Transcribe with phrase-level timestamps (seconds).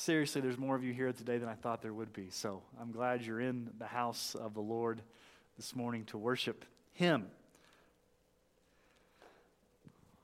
[0.00, 2.28] seriously, there's more of you here today than I thought there would be.
[2.30, 5.02] So I'm glad you're in the house of the Lord
[5.58, 6.64] this morning to worship
[6.94, 7.26] Him.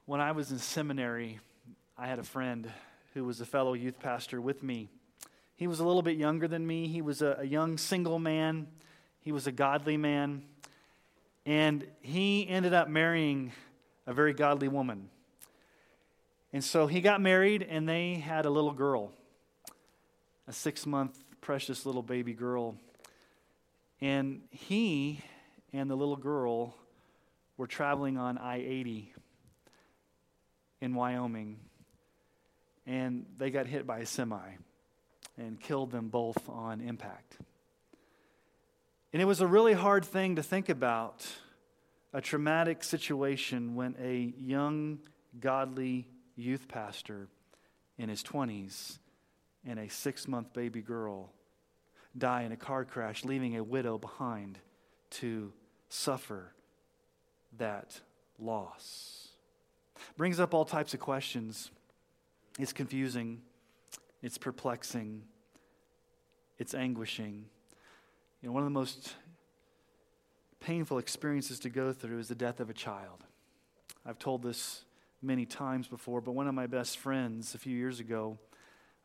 [0.07, 1.41] When I was in seminary,
[1.99, 2.71] I had a friend
[3.13, 4.89] who was a fellow youth pastor with me.
[5.57, 6.89] He was a little bit younger than me.
[6.89, 8.69] He was a, a young single man.
[9.21, 10.43] He was a godly man.
[11.45, 13.53] And he ended up marrying
[14.07, 15.11] a very godly woman.
[16.53, 19.13] And so he got married, and they had a little girl
[20.49, 22.77] a six month precious little baby girl.
[24.01, 25.23] And he
[25.73, 26.77] and the little girl
[27.57, 29.13] were traveling on I 80
[30.81, 31.59] in Wyoming.
[32.87, 34.57] And they got hit by a semi
[35.39, 37.39] and killed them both on impact.
[39.13, 41.27] And it was a really hard thing to think about
[42.13, 44.99] a traumatic situation when a young,
[45.41, 47.29] godly youth pastor
[47.99, 48.99] in his 20s
[49.67, 51.33] and a six month baby girl
[52.17, 54.59] die in a car crash, leaving a widow behind
[55.11, 55.53] to
[55.89, 56.53] suffer
[57.59, 58.01] that
[58.39, 59.29] loss.
[60.17, 61.71] Brings up all types of questions.
[62.59, 63.43] It's confusing,
[64.23, 65.23] it's perplexing,
[66.59, 67.47] it's anguishing.
[68.41, 69.15] You know, one of the most
[70.61, 73.25] painful experiences to go through is the death of a child.
[74.07, 74.85] I've told this
[75.21, 78.39] many times before, but one of my best friends a few years ago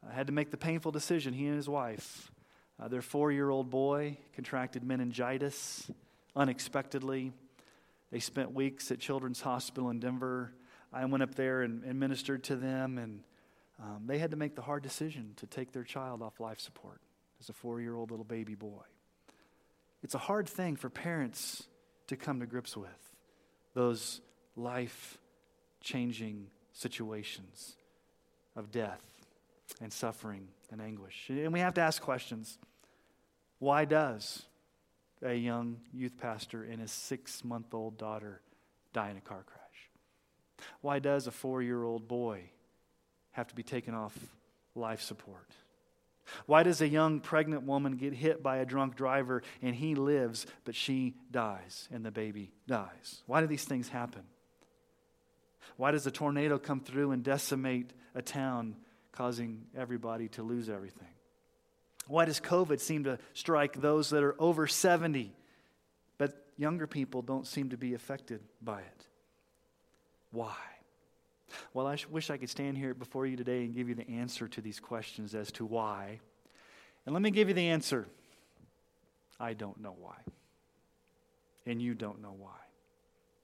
[0.06, 2.32] uh, had to make the painful decision, he and his wife.
[2.80, 5.90] Uh, their four year old boy contracted meningitis
[6.36, 7.32] unexpectedly.
[8.12, 10.54] They spent weeks at Children's Hospital in Denver.
[10.92, 13.24] I went up there and, and ministered to them, and
[13.80, 17.00] um, they had to make the hard decision to take their child off life support
[17.40, 18.84] as a four year old little baby boy.
[20.04, 21.64] It's a hard thing for parents
[22.08, 22.90] to come to grips with,
[23.74, 24.22] those
[24.56, 25.18] life
[25.80, 27.76] changing situations
[28.56, 29.21] of death
[29.80, 31.28] and suffering and anguish.
[31.30, 32.58] And we have to ask questions.
[33.60, 34.44] Why does
[35.22, 38.42] a young youth pastor and his six month old daughter
[38.94, 39.62] die in a car crash?
[40.82, 42.44] Why does a four year old boy
[43.32, 44.18] have to be taken off
[44.76, 45.48] life support?
[46.46, 50.46] Why does a young pregnant woman get hit by a drunk driver and he lives,
[50.66, 53.22] but she dies and the baby dies?
[53.26, 54.24] Why do these things happen?
[55.78, 58.76] Why does a tornado come through and decimate a town
[59.12, 61.08] causing everybody to lose everything?
[62.08, 65.34] Why does COVID seem to strike those that are over 70,
[66.18, 69.08] but younger people don't seem to be affected by it?
[70.32, 70.56] Why?
[71.74, 74.48] Well, I wish I could stand here before you today and give you the answer
[74.48, 76.20] to these questions as to why.
[77.06, 78.08] And let me give you the answer
[79.40, 80.18] I don't know why.
[81.66, 82.58] And you don't know why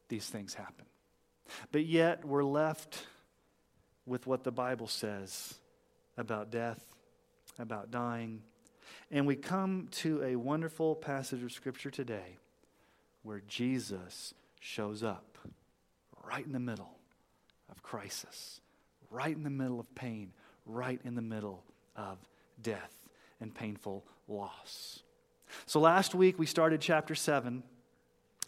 [0.10, 0.86] these things happen.
[1.72, 3.06] But yet, we're left
[4.08, 5.56] with what the Bible says
[6.18, 6.84] about death,
[7.60, 8.42] about dying.
[9.12, 12.38] And we come to a wonderful passage of Scripture today
[13.22, 15.38] where Jesus shows up
[16.24, 16.98] right in the middle
[17.70, 18.62] of crisis,
[19.12, 20.32] right in the middle of pain,
[20.66, 21.64] right in the middle
[21.96, 22.18] of
[22.62, 22.94] death
[23.42, 25.04] and painful loss.
[25.66, 27.64] So last week we started chapter 7,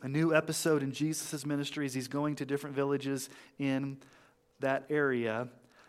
[0.02, 3.98] a new episode in Jesus' ministry as he's going to different villages in
[4.60, 5.48] that area.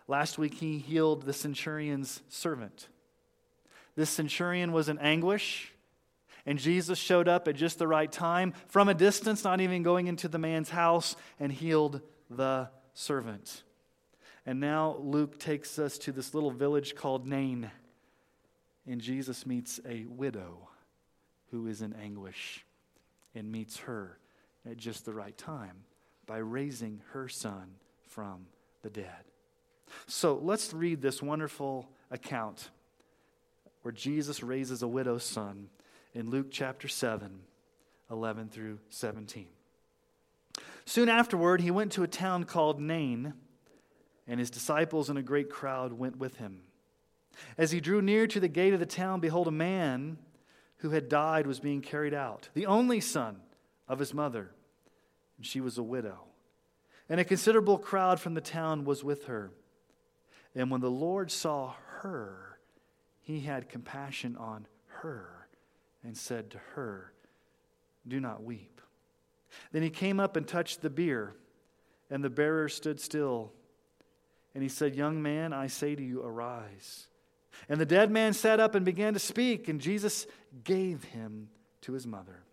[0.09, 2.89] Last week, he healed the centurion's servant.
[3.97, 5.73] This centurion was in anguish,
[6.47, 10.07] and Jesus showed up at just the right time from a distance, not even going
[10.07, 13.63] into the man's house, and healed the servant.
[14.47, 17.71] And now Luke takes us to this little village called Nain,
[18.87, 20.69] and Jesus meets a widow
[21.51, 22.65] who is in anguish
[23.35, 24.19] and meets her
[24.69, 25.85] at just the right time
[26.27, 27.75] by raising her son
[28.09, 28.47] from
[28.83, 29.25] the dead.
[30.07, 32.71] So let's read this wonderful account
[33.83, 35.69] where Jesus raises a widow's son
[36.15, 37.41] in Luke chapter 7,
[38.11, 39.47] 11 through 17.
[40.85, 43.35] Soon afterward, he went to a town called Nain,
[44.27, 46.63] and his disciples and a great crowd went with him.
[47.57, 50.19] As he drew near to the gate of the town, behold, a man
[50.79, 53.41] who had died was being carried out, the only son
[53.87, 54.51] of his mother,
[55.37, 56.30] and she was a widow.
[57.11, 59.51] And a considerable crowd from the town was with her.
[60.55, 62.59] And when the Lord saw her,
[63.21, 65.49] he had compassion on her
[66.03, 67.13] and said to her,
[68.07, 68.81] Do not weep.
[69.73, 71.35] Then he came up and touched the bier,
[72.09, 73.53] and the bearer stood still.
[74.55, 77.09] And he said, Young man, I say to you, arise.
[77.69, 80.27] And the dead man sat up and began to speak, and Jesus
[80.63, 81.49] gave him
[81.83, 82.45] to his mother.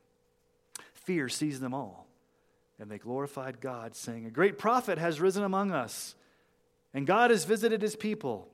[0.93, 2.06] Fear seized them all,
[2.79, 6.15] and they glorified God, saying, A great prophet has risen among us,
[6.93, 8.49] and God has visited his people.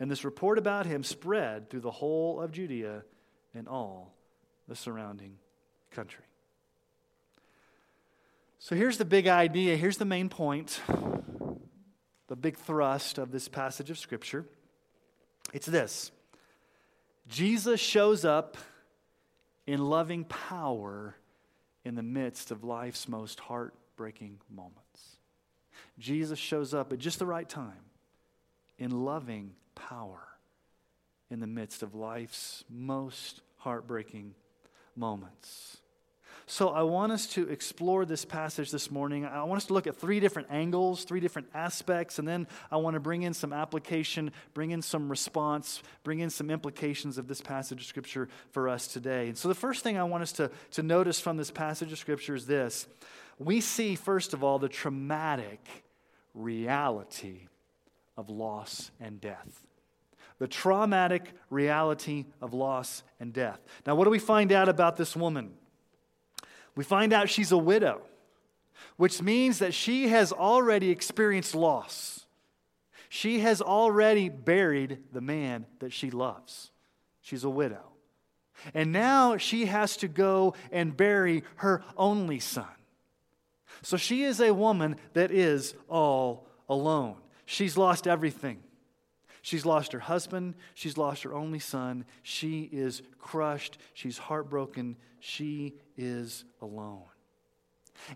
[0.00, 3.04] And this report about him spread through the whole of Judea
[3.54, 4.14] and all
[4.66, 5.36] the surrounding
[5.90, 6.24] country.
[8.58, 9.76] So here's the big idea.
[9.76, 10.80] Here's the main point,
[12.28, 14.46] the big thrust of this passage of Scripture.
[15.52, 16.10] It's this
[17.28, 18.56] Jesus shows up
[19.66, 21.14] in loving power
[21.84, 25.18] in the midst of life's most heartbreaking moments.
[25.98, 27.72] Jesus shows up at just the right time
[28.78, 30.20] in loving power
[31.30, 34.34] in the midst of life's most heartbreaking
[34.96, 35.78] moments.
[36.46, 39.24] So, I want us to explore this passage this morning.
[39.24, 42.76] I want us to look at three different angles, three different aspects, and then I
[42.76, 47.28] want to bring in some application, bring in some response, bring in some implications of
[47.28, 49.28] this passage of Scripture for us today.
[49.28, 51.98] And so, the first thing I want us to, to notice from this passage of
[51.98, 52.86] Scripture is this
[53.38, 55.66] we see, first of all, the traumatic
[56.34, 57.48] reality
[58.18, 59.64] of loss and death
[60.40, 63.60] the traumatic reality of loss and death.
[63.86, 65.52] Now, what do we find out about this woman?
[66.74, 68.02] We find out she's a widow,
[68.96, 72.26] which means that she has already experienced loss.
[73.08, 76.72] She has already buried the man that she loves.
[77.22, 77.92] She's a widow.
[78.74, 82.66] And now she has to go and bury her only son.
[83.82, 87.16] So she is a woman that is all alone.
[87.46, 88.63] She's lost everything.
[89.44, 90.54] She's lost her husband.
[90.72, 92.06] She's lost her only son.
[92.22, 93.76] She is crushed.
[93.92, 94.96] She's heartbroken.
[95.20, 97.02] She is alone.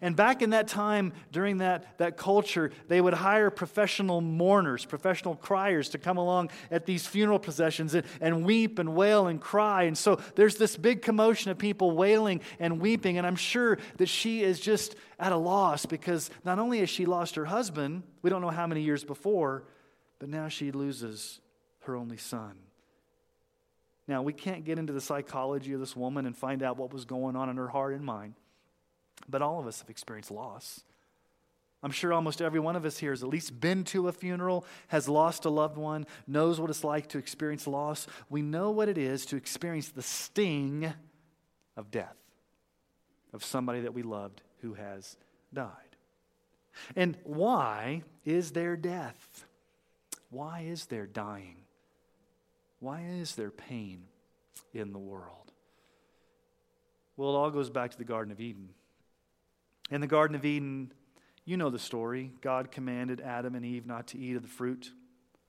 [0.01, 5.37] And back in that time, during that, that culture, they would hire professional mourners, professional
[5.37, 9.83] criers to come along at these funeral processions and, and weep and wail and cry.
[9.83, 13.19] And so there's this big commotion of people wailing and weeping.
[13.19, 17.05] And I'm sure that she is just at a loss because not only has she
[17.05, 19.65] lost her husband, we don't know how many years before,
[20.19, 21.41] but now she loses
[21.81, 22.59] her only son.
[24.07, 27.05] Now, we can't get into the psychology of this woman and find out what was
[27.05, 28.35] going on in her heart and mind,
[29.29, 30.81] but all of us have experienced loss.
[31.83, 34.65] I'm sure almost every one of us here has at least been to a funeral,
[34.89, 38.07] has lost a loved one, knows what it's like to experience loss.
[38.29, 40.93] We know what it is to experience the sting
[41.77, 42.17] of death,
[43.33, 45.17] of somebody that we loved who has
[45.55, 45.71] died.
[46.97, 49.45] And why is there death?
[50.31, 51.57] Why is there dying?
[52.81, 54.05] Why is there pain
[54.73, 55.53] in the world?
[57.17, 58.69] Well, it all goes back to the Garden of Eden.
[59.91, 60.93] In the Garden of Eden,
[61.45, 62.31] you know the story.
[62.41, 64.93] God commanded Adam and Eve not to eat of the fruit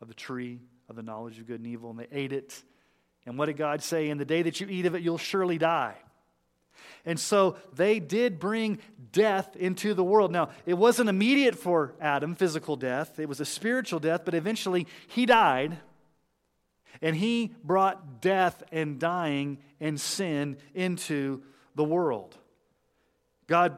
[0.02, 0.60] of the tree
[0.90, 2.64] of the knowledge of good and evil, and they ate it.
[3.26, 4.10] And what did God say?
[4.10, 5.96] In the day that you eat of it, you'll surely die.
[7.06, 8.80] And so they did bring
[9.12, 10.32] death into the world.
[10.32, 14.88] Now, it wasn't immediate for Adam, physical death, it was a spiritual death, but eventually
[15.08, 15.78] he died.
[17.02, 21.44] And he brought death and dying and sin into
[21.76, 22.38] the world.
[23.48, 23.78] God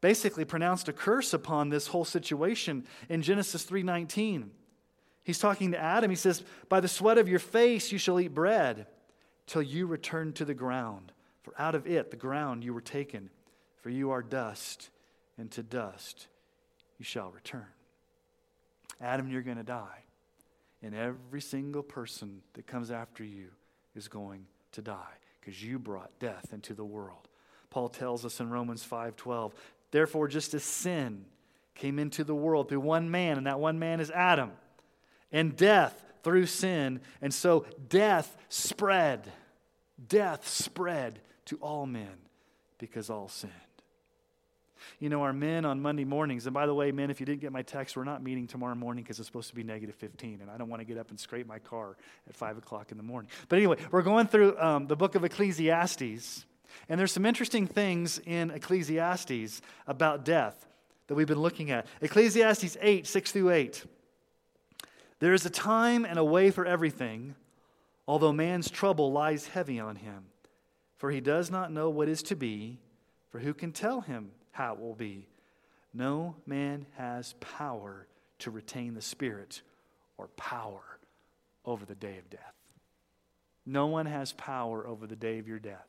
[0.00, 4.50] basically pronounced a curse upon this whole situation in Genesis 3:19.
[5.24, 6.10] He's talking to Adam.
[6.10, 8.86] He says, "By the sweat of your face you shall eat bread
[9.46, 11.12] till you return to the ground."
[11.48, 13.30] For out of it, the ground, you were taken.
[13.80, 14.90] For you are dust,
[15.38, 16.26] and to dust
[16.98, 17.68] you shall return.
[19.00, 20.04] Adam, you're going to die.
[20.82, 23.46] And every single person that comes after you
[23.94, 27.28] is going to die because you brought death into the world.
[27.70, 29.52] Paul tells us in Romans 5:12,
[29.90, 31.24] therefore just as sin
[31.74, 34.52] came into the world through one man and that one man is Adam,
[35.32, 39.32] and death through sin, and so death spread.
[40.08, 42.16] Death spread to all men
[42.78, 43.52] because all sinned.
[45.00, 47.40] You know, our men on Monday mornings, and by the way, men, if you didn't
[47.40, 50.40] get my text, we're not meeting tomorrow morning because it's supposed to be negative 15,
[50.40, 51.96] and I don't want to get up and scrape my car
[52.28, 53.30] at 5 o'clock in the morning.
[53.48, 56.44] But anyway, we're going through um, the book of Ecclesiastes,
[56.88, 60.66] and there's some interesting things in Ecclesiastes about death
[61.08, 61.86] that we've been looking at.
[62.00, 63.84] Ecclesiastes 8, 6 through 8.
[65.18, 67.34] There is a time and a way for everything,
[68.06, 70.27] although man's trouble lies heavy on him
[70.98, 72.78] for he does not know what is to be,
[73.30, 75.28] for who can tell him how it will be?
[75.94, 78.06] No man has power
[78.40, 79.62] to retain the Spirit
[80.16, 80.98] or power
[81.64, 82.54] over the day of death.
[83.64, 85.86] No one has power over the day of your death.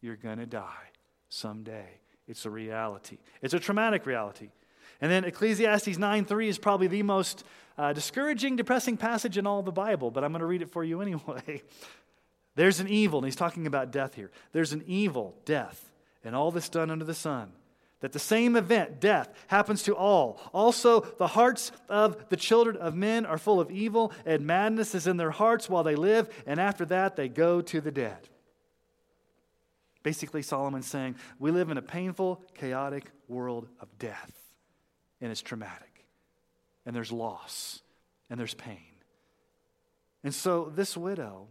[0.00, 0.90] You're going to die
[1.28, 2.00] someday.
[2.28, 3.18] It's a reality.
[3.40, 4.50] It's a traumatic reality.
[5.00, 7.44] And then Ecclesiastes 9:3 is probably the most
[7.78, 10.82] uh, discouraging, depressing passage in all the Bible, but I'm going to read it for
[10.82, 11.62] you anyway.
[12.56, 14.30] There's an evil, and he's talking about death here.
[14.52, 15.92] There's an evil, death,
[16.24, 17.52] and all this done under the sun.
[18.00, 20.40] That the same event, death, happens to all.
[20.52, 25.06] Also, the hearts of the children of men are full of evil, and madness is
[25.06, 28.28] in their hearts while they live, and after that they go to the dead.
[30.02, 34.32] Basically, Solomon's saying, We live in a painful, chaotic world of death,
[35.20, 36.06] and it's traumatic,
[36.86, 37.82] and there's loss,
[38.30, 38.78] and there's pain.
[40.22, 41.48] And so, this widow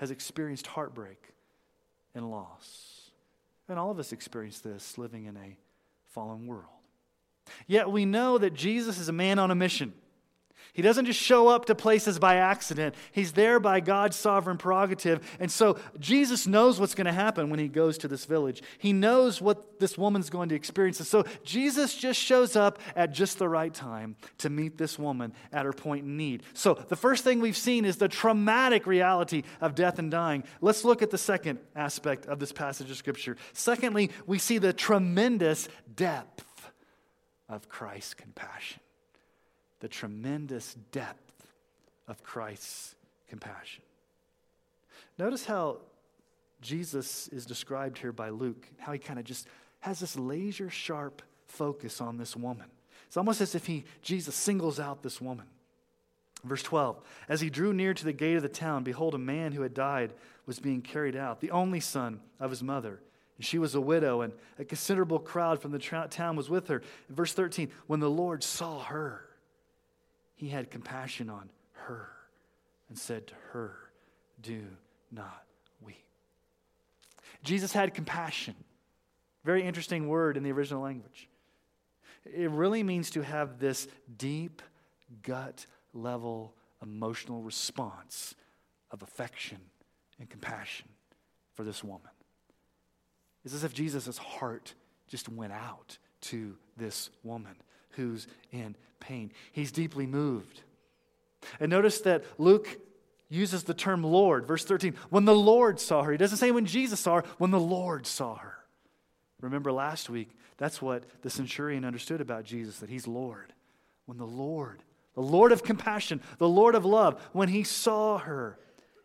[0.00, 1.22] has experienced heartbreak
[2.14, 3.10] and loss.
[3.68, 5.58] And all of us experience this living in a
[6.08, 6.64] fallen world.
[7.66, 9.92] Yet we know that Jesus is a man on a mission.
[10.72, 12.94] He doesn't just show up to places by accident.
[13.12, 15.20] He's there by God's sovereign prerogative.
[15.40, 18.62] And so Jesus knows what's going to happen when he goes to this village.
[18.78, 21.00] He knows what this woman's going to experience.
[21.00, 25.32] And so Jesus just shows up at just the right time to meet this woman
[25.52, 26.42] at her point in need.
[26.54, 30.44] So the first thing we've seen is the traumatic reality of death and dying.
[30.60, 33.36] Let's look at the second aspect of this passage of Scripture.
[33.52, 36.70] Secondly, we see the tremendous depth
[37.48, 38.80] of Christ's compassion
[39.80, 41.46] the tremendous depth
[42.06, 42.94] of Christ's
[43.28, 43.82] compassion.
[45.18, 45.78] Notice how
[46.60, 49.46] Jesus is described here by Luke, how he kind of just
[49.80, 52.66] has this laser sharp focus on this woman.
[53.06, 55.46] It's almost as if he, Jesus singles out this woman.
[56.44, 59.52] Verse 12 As he drew near to the gate of the town, behold, a man
[59.52, 60.12] who had died
[60.46, 63.00] was being carried out, the only son of his mother.
[63.36, 66.82] And she was a widow, and a considerable crowd from the town was with her.
[67.08, 69.24] Verse 13 When the Lord saw her,
[70.40, 72.08] he had compassion on her
[72.88, 73.76] and said to her,
[74.40, 74.62] Do
[75.12, 75.44] not
[75.84, 76.02] weep.
[77.44, 78.54] Jesus had compassion.
[79.44, 81.28] Very interesting word in the original language.
[82.24, 84.62] It really means to have this deep,
[85.22, 88.34] gut level emotional response
[88.90, 89.58] of affection
[90.18, 90.88] and compassion
[91.52, 92.12] for this woman.
[93.44, 94.72] It's as if Jesus' heart
[95.06, 97.56] just went out to this woman
[98.00, 99.30] who's in pain.
[99.52, 100.62] He's deeply moved.
[101.58, 102.78] And notice that Luke
[103.28, 104.46] uses the term Lord.
[104.46, 106.12] Verse 13, when the Lord saw her.
[106.12, 108.56] He doesn't say when Jesus saw her, when the Lord saw her.
[109.40, 113.52] Remember last week, that's what the centurion understood about Jesus, that he's Lord.
[114.06, 114.82] When the Lord,
[115.14, 118.58] the Lord of compassion, the Lord of love, when he saw her,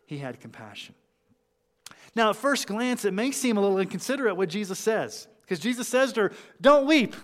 [0.06, 0.94] he had compassion.
[2.14, 5.86] Now, at first glance, it may seem a little inconsiderate what Jesus says, because Jesus
[5.86, 7.14] says to her, Don't weep.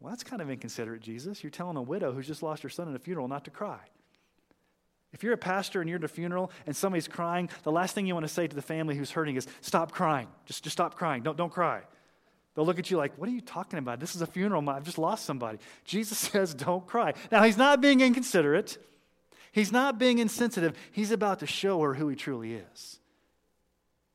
[0.00, 1.44] Well, that's kind of inconsiderate, Jesus.
[1.44, 3.80] You're telling a widow who's just lost her son at a funeral not to cry.
[5.12, 8.06] If you're a pastor and you're at a funeral and somebody's crying, the last thing
[8.06, 10.28] you want to say to the family who's hurting is, Stop crying.
[10.46, 11.22] Just, just stop crying.
[11.22, 11.82] Don't, don't cry.
[12.54, 14.00] They'll look at you like, What are you talking about?
[14.00, 14.68] This is a funeral.
[14.70, 15.58] I've just lost somebody.
[15.84, 17.14] Jesus says, Don't cry.
[17.30, 18.78] Now, he's not being inconsiderate,
[19.52, 20.76] he's not being insensitive.
[20.92, 23.00] He's about to show her who he truly is.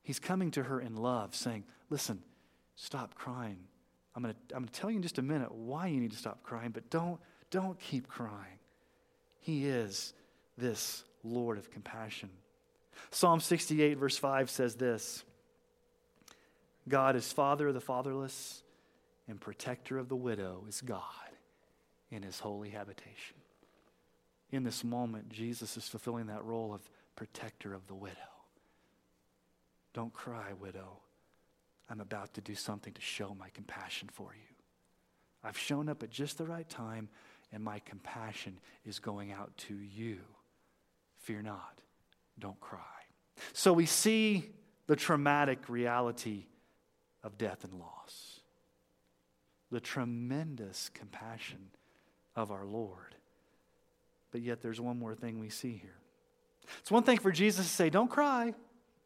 [0.02, 2.22] He's coming to her in love, saying, Listen,
[2.74, 3.58] stop crying.
[4.16, 6.12] I'm going to I'm going to tell you in just a minute why you need
[6.12, 7.20] to stop crying, but don't,
[7.50, 8.58] don't keep crying.
[9.40, 10.14] He is
[10.56, 12.30] this Lord of compassion.
[13.10, 15.22] Psalm 68, verse 5 says this
[16.88, 18.62] God is Father of the fatherless
[19.28, 21.02] and protector of the widow is God
[22.10, 23.36] in his holy habitation.
[24.50, 28.14] In this moment, Jesus is fulfilling that role of protector of the widow.
[29.92, 31.00] Don't cry, widow.
[31.88, 34.54] I'm about to do something to show my compassion for you.
[35.44, 37.08] I've shown up at just the right time,
[37.52, 40.18] and my compassion is going out to you.
[41.18, 41.80] Fear not.
[42.38, 42.80] Don't cry.
[43.52, 44.50] So we see
[44.88, 46.46] the traumatic reality
[47.22, 48.40] of death and loss,
[49.70, 51.70] the tremendous compassion
[52.34, 53.14] of our Lord.
[54.32, 55.98] But yet, there's one more thing we see here.
[56.80, 58.54] It's one thing for Jesus to say, Don't cry.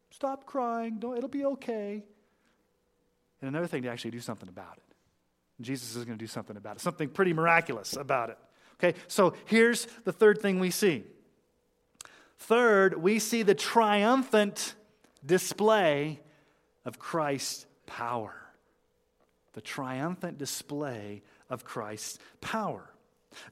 [0.09, 0.97] Stop crying.
[0.99, 2.03] Don't, it'll be okay
[3.41, 4.83] and another thing to actually do something about it.
[5.61, 8.37] Jesus is going to do something about it, something pretty miraculous about it.
[8.75, 11.03] Okay, so here's the third thing we see.
[12.39, 14.73] Third, we see the triumphant
[15.23, 16.19] display
[16.83, 18.35] of Christ's power.
[19.53, 22.89] The triumphant display of Christ's power.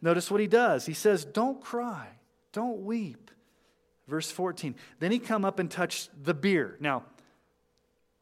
[0.01, 0.86] Notice what he does.
[0.86, 2.08] He says, Don't cry,
[2.51, 3.29] don't weep.
[4.08, 4.74] Verse 14.
[5.00, 6.75] Then he come up and touched the bier.
[6.79, 7.03] Now,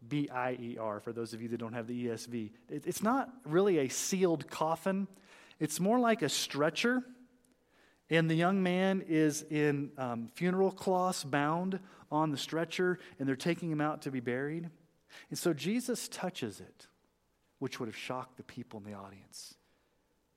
[0.07, 2.51] B I E R, for those of you that don't have the ESV.
[2.69, 5.07] It's not really a sealed coffin,
[5.59, 7.03] it's more like a stretcher.
[8.09, 13.35] And the young man is in um, funeral cloths bound on the stretcher, and they're
[13.35, 14.69] taking him out to be buried.
[15.29, 16.87] And so Jesus touches it,
[17.59, 19.55] which would have shocked the people in the audience.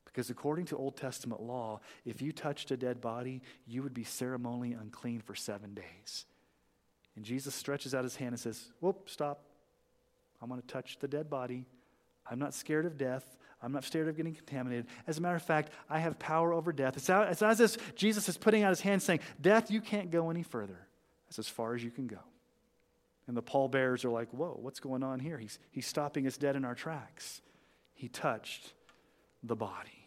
[0.05, 4.03] Because according to Old Testament law, if you touched a dead body, you would be
[4.03, 6.27] ceremonially unclean for seven days.
[7.15, 9.45] And Jesus stretches out his hand and says, Whoop, stop.
[10.41, 11.67] I'm going to touch the dead body.
[12.31, 13.37] I'm not scared of death.
[13.63, 14.87] I'm not scared of getting contaminated.
[15.07, 16.97] As a matter of fact, I have power over death.
[16.97, 20.11] It's, out, it's as if Jesus is putting out his hand saying, Death, you can't
[20.11, 20.87] go any further.
[21.27, 22.21] That's as far as you can go.
[23.27, 25.37] And the pallbearers are like, Whoa, what's going on here?
[25.37, 27.43] He's, he's stopping us dead in our tracks.
[27.95, 28.73] He touched
[29.43, 30.07] the body.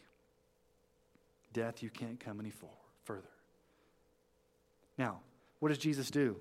[1.53, 2.51] Death, you can't come any
[3.05, 3.21] further.
[4.97, 5.19] Now,
[5.59, 6.37] what does Jesus do?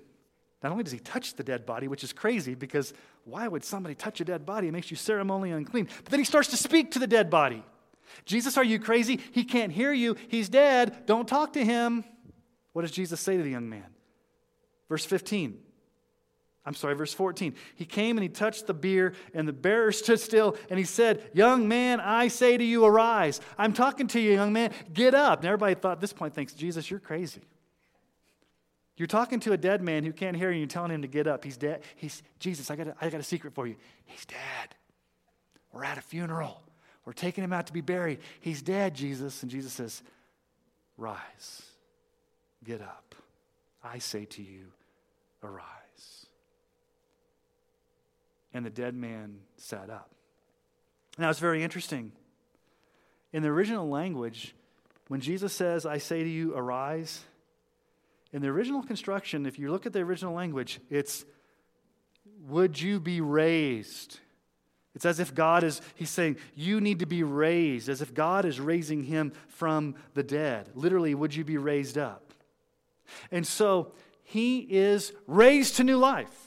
[0.63, 2.93] Not only does he touch the dead body, which is crazy because
[3.25, 4.69] why would somebody touch a dead body?
[4.69, 5.89] It makes you ceremonially unclean.
[6.03, 7.63] But then he starts to speak to the dead body.
[8.25, 9.19] Jesus, are you crazy?
[9.33, 10.15] He can't hear you.
[10.29, 11.05] He's dead.
[11.05, 12.05] Don't talk to him.
[12.71, 13.85] What does Jesus say to the young man?
[14.87, 15.59] Verse 15.
[16.65, 17.55] I'm sorry, verse 14.
[17.75, 21.29] He came and he touched the bier, and the bearer stood still, and he said,
[21.33, 23.41] Young man, I say to you, arise.
[23.57, 24.71] I'm talking to you, young man.
[24.93, 25.39] Get up.
[25.39, 27.41] And everybody thought at this point thinks, Jesus, you're crazy.
[29.03, 31.27] You're talking to a dead man who can't hear you you're telling him to get
[31.27, 31.43] up.
[31.43, 31.81] He's dead.
[31.97, 33.75] He's Jesus, I got a, I got a secret for you.
[34.05, 34.75] He's dead.
[35.73, 36.61] We're at a funeral.
[37.03, 38.19] We're taking him out to be buried.
[38.39, 39.43] He's dead, Jesus.
[39.43, 40.01] And Jesus says,
[40.95, 41.63] Rise.
[42.63, 43.13] Get up.
[43.83, 44.67] I say to you,
[45.43, 46.27] arise.
[48.53, 50.11] And the dead man sat up.
[51.17, 52.13] Now it's very interesting.
[53.33, 54.55] In the original language,
[55.09, 57.25] when Jesus says, I say to you, arise,
[58.33, 61.23] in the original construction, if you look at the original language, it's,
[62.47, 64.19] would you be raised?
[64.95, 68.45] It's as if God is, he's saying, you need to be raised, as if God
[68.45, 70.71] is raising him from the dead.
[70.73, 72.33] Literally, would you be raised up?
[73.31, 73.93] And so
[74.23, 76.42] he is raised to new life.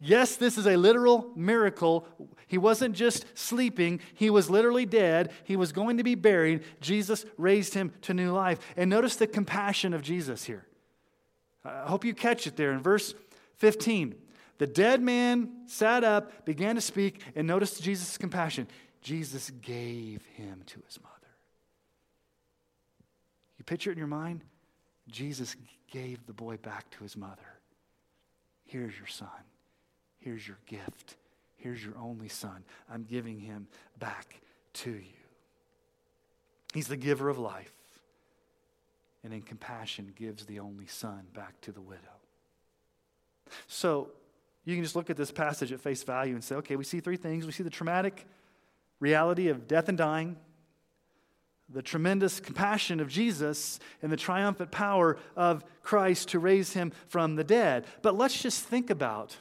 [0.00, 2.06] Yes, this is a literal miracle.
[2.46, 5.30] He wasn't just sleeping, he was literally dead.
[5.44, 6.64] He was going to be buried.
[6.80, 8.58] Jesus raised him to new life.
[8.76, 10.66] And notice the compassion of Jesus here.
[11.64, 13.14] I hope you catch it there in verse
[13.58, 14.14] 15.
[14.56, 18.66] The dead man sat up, began to speak, and notice Jesus' compassion.
[19.02, 21.14] Jesus gave him to his mother.
[23.58, 24.42] You picture it in your mind?
[25.08, 25.56] Jesus
[25.90, 27.58] gave the boy back to his mother.
[28.64, 29.28] Here's your son.
[30.20, 31.16] Here's your gift.
[31.56, 32.64] Here's your only son.
[32.90, 33.66] I'm giving him
[33.98, 34.40] back
[34.74, 35.20] to you.
[36.72, 37.72] He's the giver of life.
[39.24, 42.00] And in compassion, gives the only son back to the widow.
[43.66, 44.08] So
[44.64, 47.00] you can just look at this passage at face value and say, okay, we see
[47.00, 47.44] three things.
[47.44, 48.26] We see the traumatic
[49.00, 50.36] reality of death and dying,
[51.68, 57.36] the tremendous compassion of Jesus, and the triumphant power of Christ to raise him from
[57.36, 57.86] the dead.
[58.02, 59.36] But let's just think about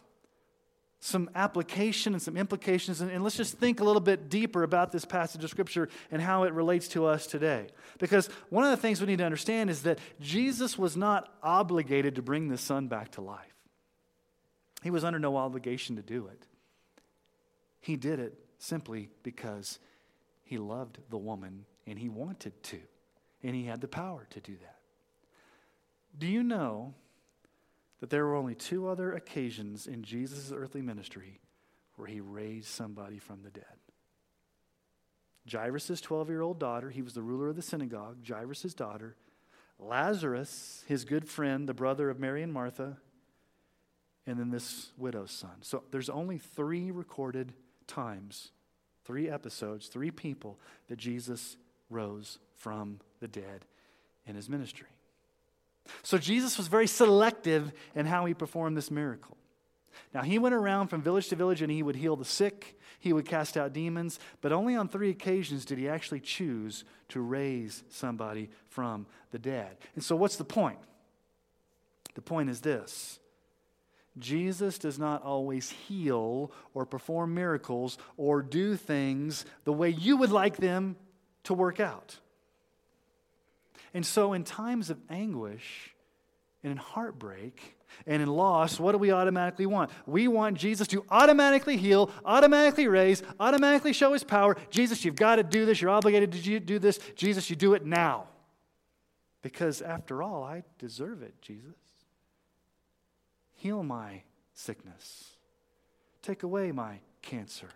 [0.99, 4.91] some application and some implications, and, and, let's just think a little bit deeper about
[4.91, 7.67] this passage of Scripture and how it relates to us today.
[7.99, 12.15] Because one of the things we need to understand is that Jesus was not obligated
[12.15, 13.55] to bring the son back to life,
[14.83, 16.45] he was under no obligation to do it.
[17.79, 19.79] He did it simply because
[20.43, 22.79] he loved the woman and he wanted to,
[23.41, 24.75] and he had the power to do that.
[26.17, 26.93] Do you know
[27.99, 31.39] that there were only two other occasions in Jesus' earthly ministry
[31.95, 33.65] where he raised somebody from the dead.
[35.51, 39.15] Jairus' 12 year old daughter, he was the ruler of the synagogue, Jairus' daughter.
[39.79, 42.97] Lazarus, his good friend, the brother of Mary and Martha,
[44.27, 45.61] and then this widow's son.
[45.61, 47.53] So there's only three recorded
[47.87, 48.51] times,
[49.05, 51.55] three episodes, three people that Jesus
[51.89, 53.65] rose from the dead
[54.25, 54.89] in his ministry.
[56.03, 59.37] So Jesus was very selective in how he performed this miracle.
[60.13, 63.13] Now, he went around from village to village and he would heal the sick, he
[63.13, 67.83] would cast out demons, but only on three occasions did he actually choose to raise
[67.89, 69.77] somebody from the dead.
[69.95, 70.79] And so, what's the point?
[72.15, 73.19] The point is this
[74.17, 80.31] Jesus does not always heal or perform miracles or do things the way you would
[80.31, 80.97] like them
[81.43, 82.19] to work out.
[83.93, 85.93] And so, in times of anguish
[86.63, 87.75] and in heartbreak
[88.05, 89.91] and in loss, what do we automatically want?
[90.05, 94.57] We want Jesus to automatically heal, automatically raise, automatically show his power.
[94.69, 95.81] Jesus, you've got to do this.
[95.81, 96.99] You're obligated to do this.
[97.15, 98.27] Jesus, you do it now.
[99.41, 101.75] Because after all, I deserve it, Jesus.
[103.55, 104.23] Heal my
[104.53, 105.31] sickness.
[106.21, 107.69] Take away my cancer.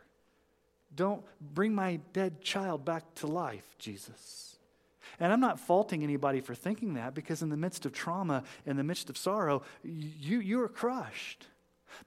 [0.96, 4.58] Don't bring my dead child back to life, Jesus.
[5.20, 8.78] And I'm not faulting anybody for thinking that because in the midst of trauma, in
[8.78, 11.48] the midst of sorrow, you, you are crushed.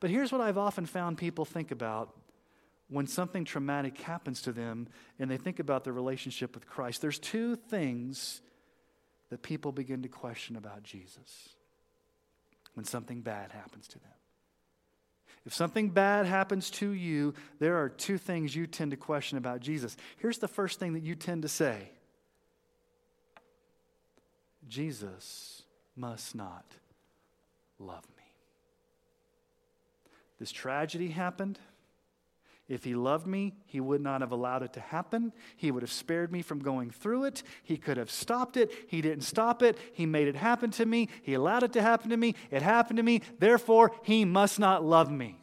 [0.01, 2.15] But here's what I've often found people think about
[2.89, 4.89] when something traumatic happens to them
[5.19, 7.01] and they think about their relationship with Christ.
[7.01, 8.41] There's two things
[9.31, 11.51] that people begin to question about Jesus
[12.75, 14.11] when something bad happens to them.
[15.45, 19.61] If something bad happens to you, there are two things you tend to question about
[19.61, 19.97] Jesus.
[20.19, 21.91] Here's the first thing that you tend to say
[24.69, 25.63] Jesus
[25.97, 26.65] must not
[27.79, 28.25] love me.
[30.39, 31.59] This tragedy happened.
[32.69, 35.33] If he loved me, he would not have allowed it to happen.
[35.57, 37.45] He would have spared me from going through it.
[37.63, 38.73] He could have stopped it.
[38.89, 39.79] He didn't stop it.
[39.93, 41.09] He made it happen to me.
[41.23, 42.35] He allowed it to happen to me.
[42.51, 43.23] It happened to me.
[43.39, 45.39] Therefore, he must not love me.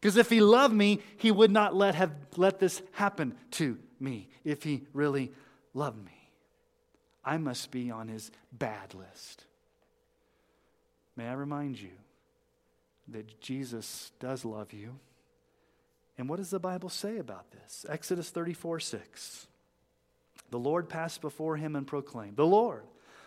[0.00, 4.28] Because if he loved me, he would not let, have, let this happen to me
[4.44, 5.30] if he really
[5.72, 6.19] loved me.
[7.24, 9.44] I must be on his bad list.
[11.16, 11.90] May I remind you
[13.08, 14.98] that Jesus does love you.
[16.16, 17.84] And what does the Bible say about this?
[17.88, 19.46] Exodus 34 6.
[20.50, 22.82] The Lord passed before him and proclaimed, The Lord,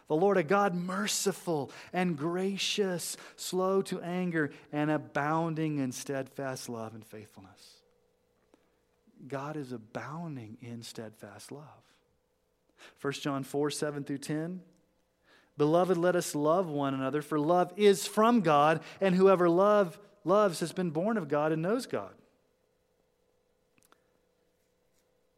[0.08, 6.94] the Lord, a God merciful and gracious, slow to anger, and abounding in steadfast love
[6.94, 7.78] and faithfulness.
[9.28, 11.64] God is abounding in steadfast love.
[13.02, 14.62] 1 John 4 7 through 10.
[15.58, 20.60] Beloved, let us love one another, for love is from God, and whoever love, loves
[20.62, 22.14] has been born of God and knows God.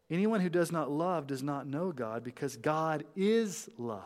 [0.10, 4.04] Anyone who does not love does not know God, because God is love.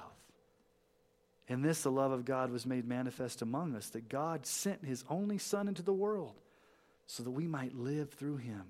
[1.48, 5.04] In this, the love of God was made manifest among us, that God sent his
[5.10, 6.36] only Son into the world
[7.06, 8.64] so that we might live through him.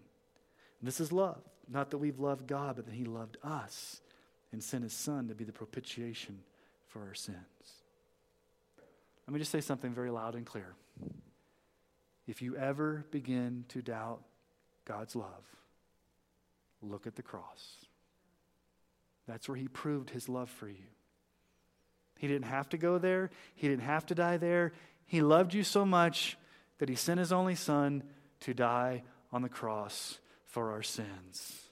[0.79, 1.41] And this is love.
[1.69, 4.01] Not that we've loved God, but that he loved us
[4.51, 6.39] and sent his Son to be the propitiation
[6.87, 7.37] for our sins.
[9.27, 10.73] Let me just say something very loud and clear.
[12.27, 14.21] If you ever begin to doubt
[14.85, 15.43] God's love,
[16.81, 17.85] look at the cross.
[19.27, 20.87] That's where he proved his love for you.
[22.17, 24.73] He didn't have to go there, he didn't have to die there.
[25.05, 26.37] He loved you so much
[26.77, 28.03] that he sent his only son
[28.41, 31.63] to die on the cross for our sins.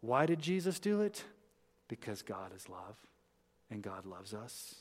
[0.00, 1.24] Why did Jesus do it?
[1.88, 2.96] Because God is love
[3.70, 4.74] and God loves us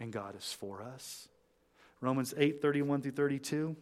[0.00, 1.28] and God is for us.
[2.00, 3.76] Romans 8 31 through 32.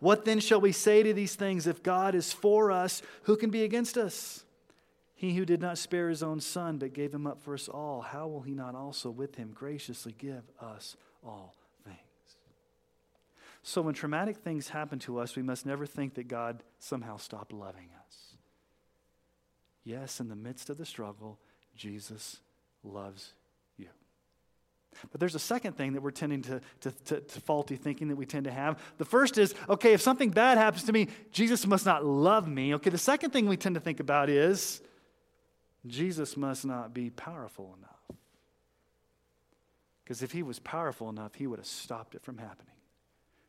[0.00, 1.66] What then shall we say to these things?
[1.66, 4.44] If God is for us, who can be against us?
[5.14, 8.02] He who did not spare his own son, but gave him up for us all,
[8.02, 11.98] how will he not also with him graciously give us all things?
[13.64, 17.52] So, when traumatic things happen to us, we must never think that God somehow stopped
[17.52, 18.36] loving us.
[19.82, 21.40] Yes, in the midst of the struggle,
[21.78, 22.36] Jesus
[22.82, 23.32] loves
[23.78, 23.86] you.
[25.10, 28.16] But there's a second thing that we're tending to, to, to, to, faulty thinking that
[28.16, 28.78] we tend to have.
[28.98, 32.74] The first is, okay, if something bad happens to me, Jesus must not love me.
[32.74, 34.82] Okay, the second thing we tend to think about is,
[35.86, 38.18] Jesus must not be powerful enough.
[40.04, 42.74] Because if he was powerful enough, he would have stopped it from happening.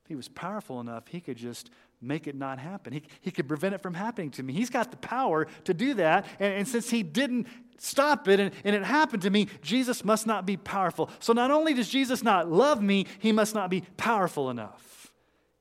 [0.04, 1.70] If he was powerful enough, he could just
[2.02, 2.94] make it not happen.
[2.94, 4.54] He, he could prevent it from happening to me.
[4.54, 6.26] He's got the power to do that.
[6.40, 7.48] And, and since he didn't
[7.80, 11.10] stop it and, and it happened to me, Jesus must not be powerful.
[11.20, 15.12] So not only does Jesus not love me, he must not be powerful enough.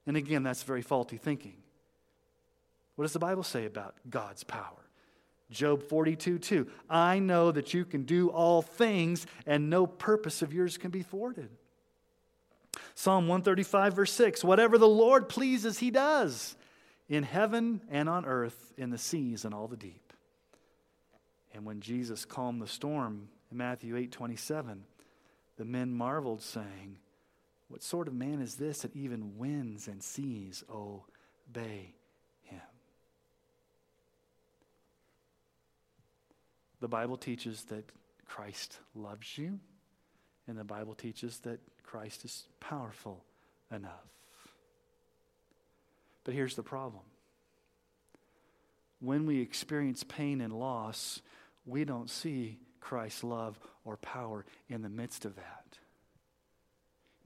[0.07, 1.57] And again, that's very faulty thinking.
[2.97, 4.89] What does the Bible say about God's power?
[5.51, 6.67] Job 42 2.
[6.91, 11.03] I know that you can do all things, and no purpose of yours can be
[11.03, 11.49] thwarted.
[12.95, 16.57] Psalm 135, verse 6 Whatever the Lord pleases, he does,
[17.09, 20.08] in heaven and on earth, in the seas and all the deep.
[21.59, 24.85] And when Jesus calmed the storm in Matthew 8 27,
[25.57, 26.99] the men marveled, saying,
[27.67, 31.97] What sort of man is this that even winds and seas obey
[32.43, 32.61] him?
[36.79, 37.91] The Bible teaches that
[38.25, 39.59] Christ loves you,
[40.47, 43.25] and the Bible teaches that Christ is powerful
[43.73, 44.07] enough.
[46.23, 47.03] But here's the problem
[49.01, 51.21] when we experience pain and loss,
[51.69, 55.79] we don't see Christ's love or power in the midst of that.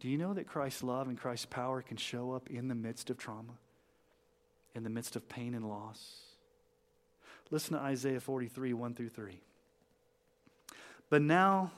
[0.01, 3.09] Do you know that Christ's love and Christ's power can show up in the midst
[3.09, 3.53] of trauma,
[4.75, 6.23] in the midst of pain and loss?
[7.51, 9.39] Listen to Isaiah 43, 1 through 3.
[11.09, 11.71] But now,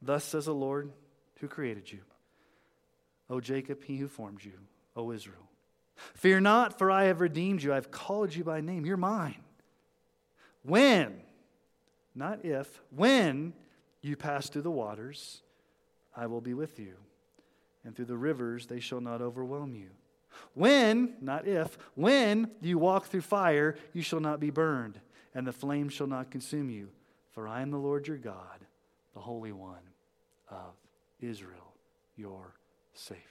[0.00, 0.92] thus says the Lord
[1.40, 2.00] who created you
[3.28, 4.52] O Jacob, he who formed you,
[4.94, 5.48] O Israel.
[6.14, 7.72] Fear not, for I have redeemed you.
[7.72, 8.86] I've called you by name.
[8.86, 9.42] You're mine.
[10.62, 11.20] When,
[12.16, 13.52] not if, when
[14.06, 15.42] You pass through the waters,
[16.16, 16.94] I will be with you.
[17.84, 19.90] And through the rivers, they shall not overwhelm you.
[20.54, 25.00] When, not if, when you walk through fire, you shall not be burned,
[25.34, 26.90] and the flame shall not consume you.
[27.32, 28.64] For I am the Lord your God,
[29.12, 29.82] the Holy One
[30.48, 30.74] of
[31.20, 31.74] Israel,
[32.16, 32.54] your
[32.94, 33.22] Savior.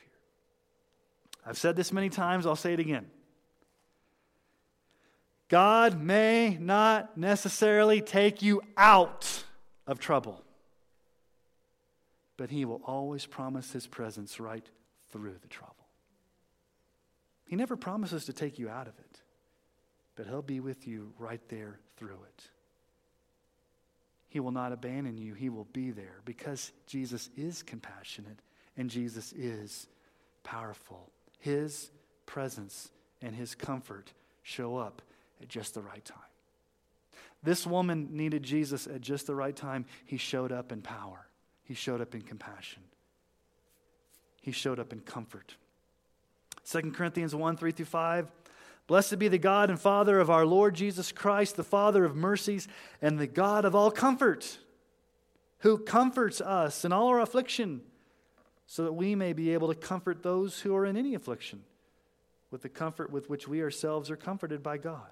[1.46, 3.06] I've said this many times, I'll say it again.
[5.48, 9.44] God may not necessarily take you out
[9.86, 10.44] of trouble,
[12.38, 14.68] but He will always promise His presence right
[15.12, 15.76] through the trouble.
[17.48, 19.22] He never promises to take you out of it,
[20.16, 22.50] but He'll be with you right there through it.
[24.28, 28.40] He will not abandon you, He will be there because Jesus is compassionate
[28.76, 29.88] and Jesus is
[30.44, 31.12] powerful.
[31.40, 31.92] His
[32.26, 32.90] presence
[33.22, 35.04] and His comfort show up
[35.42, 36.18] at just the right time.
[37.44, 39.86] This woman needed Jesus at just the right time.
[40.06, 41.28] He showed up in power,
[41.64, 42.84] he showed up in compassion,
[44.42, 45.56] he showed up in comfort.
[46.70, 48.28] 2 Corinthians 1 3 through 5.
[48.88, 52.68] Blessed be the God and Father of our Lord Jesus Christ, the Father of mercies
[53.02, 54.60] and the God of all comfort,
[55.60, 57.82] who comforts us in all our affliction,
[58.68, 61.64] so that we may be able to comfort those who are in any affliction
[62.52, 65.12] with the comfort with which we ourselves are comforted by God.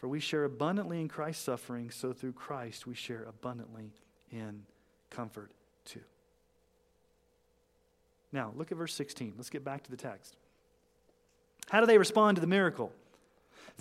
[0.00, 3.92] For we share abundantly in Christ's suffering, so through Christ we share abundantly
[4.32, 4.62] in
[5.10, 5.50] comfort
[5.84, 6.00] too.
[8.32, 9.34] Now, look at verse 16.
[9.36, 10.36] Let's get back to the text.
[11.68, 12.92] How do they respond to the miracle?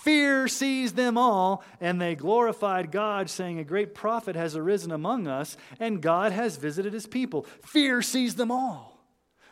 [0.01, 5.27] Fear seized them all, and they glorified God, saying, A great prophet has arisen among
[5.27, 7.45] us, and God has visited his people.
[7.63, 8.99] Fear seized them all.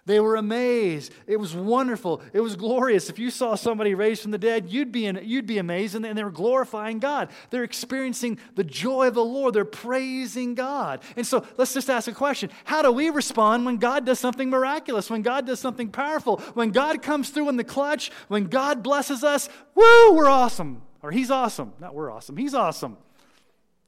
[0.07, 1.13] They were amazed.
[1.27, 2.21] It was wonderful.
[2.31, 3.09] It was glorious.
[3.09, 5.95] If you saw somebody raised from the dead, you'd be, in, you'd be amazed.
[5.95, 7.29] And they were glorifying God.
[7.49, 9.53] They're experiencing the joy of the Lord.
[9.53, 11.01] They're praising God.
[11.17, 14.49] And so let's just ask a question How do we respond when God does something
[14.49, 18.83] miraculous, when God does something powerful, when God comes through in the clutch, when God
[18.83, 19.49] blesses us?
[19.75, 20.83] Woo, we're awesome.
[21.03, 21.73] Or He's awesome.
[21.81, 22.37] Not we're awesome.
[22.37, 22.95] He's awesome.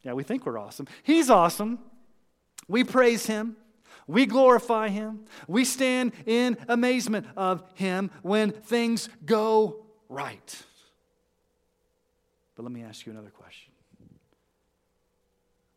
[0.03, 0.87] Yeah, we think we're awesome.
[1.01, 1.79] He's awesome.
[2.67, 3.55] We praise Him.
[4.09, 5.25] We glorify Him.
[5.47, 10.63] We stand in amazement of Him when things go right.
[12.55, 13.71] But let me ask you another question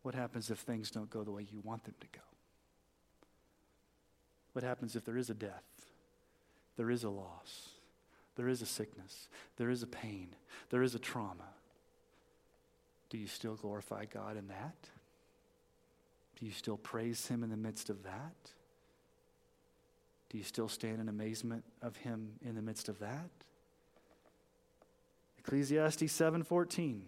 [0.01, 2.23] What happens if things don't go the way you want them to go?
[4.53, 5.85] What happens if there is a death?
[6.75, 7.69] There is a loss.
[8.35, 9.27] There is a sickness.
[9.57, 10.29] There is a pain.
[10.71, 11.53] There is a trauma.
[13.11, 14.89] Do you still glorify God in that?
[16.39, 18.35] Do you still praise Him in the midst of that?
[20.29, 23.29] Do you still stand in amazement of Him in the midst of that?
[25.39, 27.01] Ecclesiastes 7:14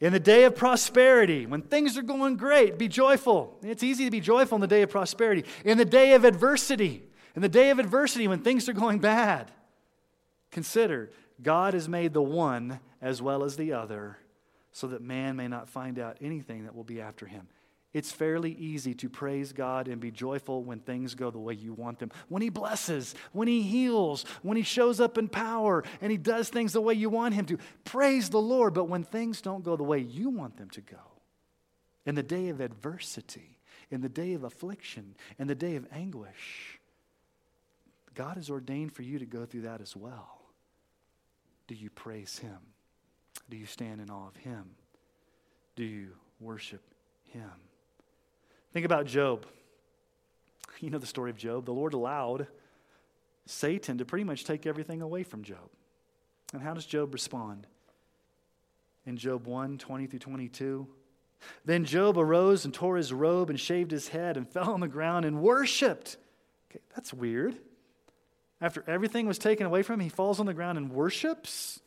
[0.00, 3.58] in the day of prosperity, when things are going great, be joyful.
[3.62, 5.44] It's easy to be joyful in the day of prosperity.
[5.64, 7.02] In the day of adversity,
[7.34, 9.50] in the day of adversity, when things are going bad,
[10.52, 11.10] consider
[11.42, 14.18] God has made the one as well as the other
[14.70, 17.48] so that man may not find out anything that will be after him.
[17.98, 21.72] It's fairly easy to praise God and be joyful when things go the way you
[21.72, 22.12] want them.
[22.28, 26.48] When He blesses, when He heals, when He shows up in power and He does
[26.48, 27.58] things the way you want Him to.
[27.84, 28.72] Praise the Lord.
[28.72, 31.00] But when things don't go the way you want them to go,
[32.06, 33.58] in the day of adversity,
[33.90, 36.78] in the day of affliction, in the day of anguish,
[38.14, 40.38] God has ordained for you to go through that as well.
[41.66, 42.58] Do you praise Him?
[43.50, 44.70] Do you stand in awe of Him?
[45.74, 46.82] Do you worship
[47.24, 47.50] Him?
[48.72, 49.46] Think about Job.
[50.80, 51.64] You know the story of Job.
[51.64, 52.46] The Lord allowed
[53.46, 55.70] Satan to pretty much take everything away from Job.
[56.52, 57.66] And how does Job respond?
[59.06, 60.86] In Job 1 20 through 22.
[61.64, 64.88] Then Job arose and tore his robe and shaved his head and fell on the
[64.88, 66.16] ground and worshiped.
[66.70, 67.56] Okay, that's weird.
[68.60, 71.80] After everything was taken away from him, he falls on the ground and worships.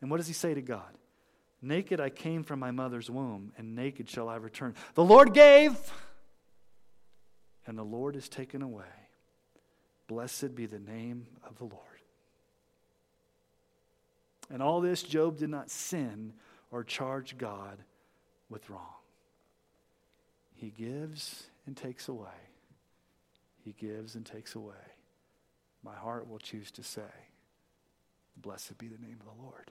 [0.00, 0.96] And what does he say to God?
[1.62, 4.74] Naked I came from my mother's womb, and naked shall I return.
[4.94, 5.76] The Lord gave,
[7.66, 8.84] and the Lord is taken away.
[10.08, 11.78] Blessed be the name of the Lord.
[14.50, 16.32] And all this, Job did not sin
[16.72, 17.78] or charge God
[18.50, 18.96] with wrong.
[20.54, 22.28] He gives and takes away.
[23.64, 24.74] He gives and takes away.
[25.84, 27.02] My heart will choose to say,
[28.36, 29.70] Blessed be the name of the Lord.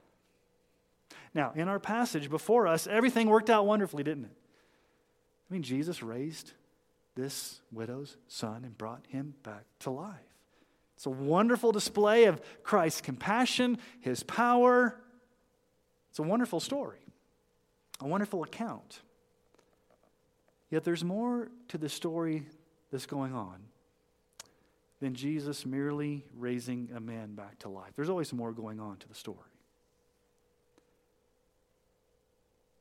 [1.34, 4.36] Now, in our passage before us, everything worked out wonderfully, didn't it?
[5.50, 6.52] I mean, Jesus raised
[7.14, 10.16] this widow's son and brought him back to life.
[10.96, 15.00] It's a wonderful display of Christ's compassion, his power.
[16.10, 17.00] It's a wonderful story,
[18.00, 19.00] a wonderful account.
[20.70, 22.46] Yet there's more to the story
[22.90, 23.56] that's going on
[25.00, 27.92] than Jesus merely raising a man back to life.
[27.96, 29.51] There's always more going on to the story.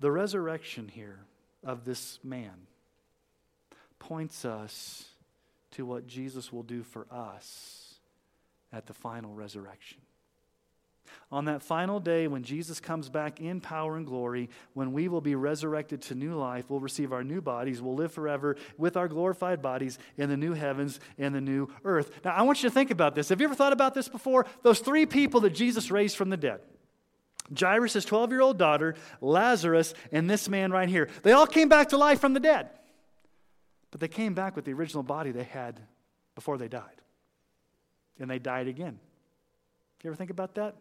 [0.02, 1.20] The resurrection here
[1.64, 2.66] of this man
[4.00, 5.06] points us
[5.74, 8.00] to what Jesus will do for us
[8.74, 10.00] at the final resurrection.
[11.32, 15.22] On that final day, when Jesus comes back in power and glory, when we will
[15.22, 19.08] be resurrected to new life, we'll receive our new bodies, we'll live forever with our
[19.08, 22.10] glorified bodies in the new heavens and the new earth.
[22.26, 23.30] Now, I want you to think about this.
[23.30, 24.48] Have you ever thought about this before?
[24.64, 26.62] Those three people that Jesus raised from the dead
[27.58, 31.10] Jairus' 12 year old daughter, Lazarus, and this man right here.
[31.24, 32.70] They all came back to life from the dead,
[33.92, 35.80] but they came back with the original body they had
[36.36, 37.02] before they died.
[38.20, 39.00] And they died again.
[40.04, 40.76] You ever think about that?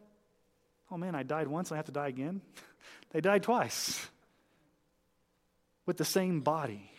[0.90, 2.40] oh man, I died once, I have to die again.
[3.10, 4.08] they died twice
[5.86, 6.90] with the same body.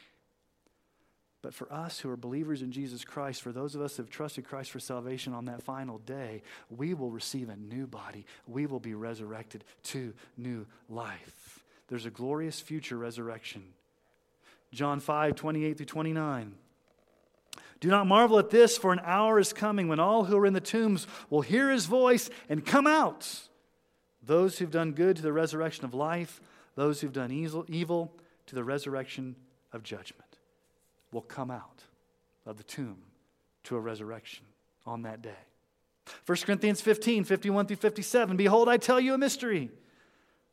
[1.41, 4.11] But for us who are believers in Jesus Christ, for those of us who have
[4.11, 8.25] trusted Christ for salvation on that final day, we will receive a new body.
[8.45, 11.63] We will be resurrected to new life.
[11.87, 13.63] There's a glorious future resurrection.
[14.71, 16.53] John 5, 28 through 29.
[17.79, 20.53] Do not marvel at this, for an hour is coming when all who are in
[20.53, 23.47] the tombs will hear his voice and come out
[24.23, 26.39] those who've done good to the resurrection of life,
[26.75, 28.13] those who've done evil
[28.45, 29.35] to the resurrection
[29.73, 30.30] of judgment
[31.11, 31.83] will come out
[32.45, 32.97] of the tomb
[33.63, 34.45] to a resurrection
[34.85, 35.29] on that day.
[36.25, 38.37] 1 Corinthians 15, 51 through 57.
[38.37, 39.69] Behold, I tell you a mystery.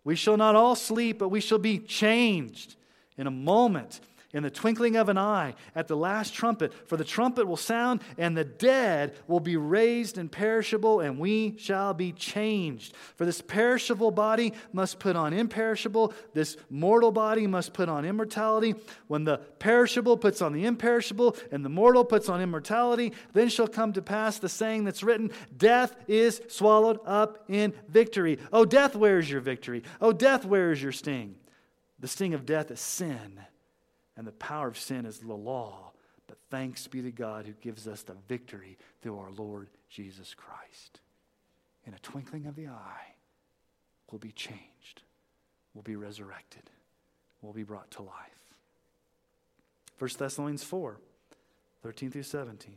[0.05, 2.77] We shall not all sleep, but we shall be changed
[3.17, 4.01] in a moment
[4.35, 6.73] in the twinkling of an eye at the last trumpet.
[6.87, 11.95] For the trumpet will sound, and the dead will be raised imperishable, and we shall
[11.95, 12.95] be changed.
[13.17, 18.75] For this perishable body must put on imperishable, this mortal body must put on immortality.
[19.07, 23.69] When the perishable puts on the imperishable, and the mortal puts on immortality, then shall
[23.69, 28.39] come to pass the saying that's written Death is swallowed up in victory.
[28.53, 29.85] Oh, death, where is your victory?
[30.03, 31.37] Oh, death, where is your sting?
[31.99, 33.41] The sting of death is sin
[34.19, 35.93] and the power of sin is the law.
[36.27, 41.01] But thanks be to God who gives us the victory through our Lord Jesus Christ.
[41.87, 43.15] In a twinkling of the eye,
[44.11, 45.03] we'll be changed,
[45.73, 46.69] we'll be resurrected,
[47.41, 48.13] we'll be brought to life.
[49.99, 50.99] 1 Thessalonians 4
[51.83, 52.75] 13 through 17.